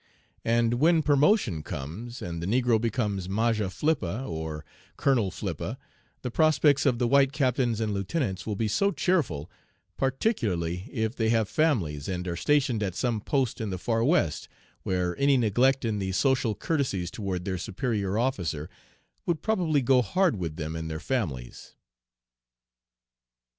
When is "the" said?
2.41-2.47, 6.23-6.31, 6.97-7.07, 13.69-13.77, 15.99-16.11